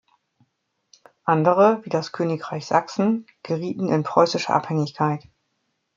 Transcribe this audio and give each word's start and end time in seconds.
Andere, 1.25 1.85
wie 1.85 1.89
das 1.91 2.11
Königreich 2.11 2.65
Sachsen, 2.65 3.27
gerieten 3.43 3.89
in 3.93 4.01
preußische 4.01 4.51
Abhängigkeit. 4.51 5.27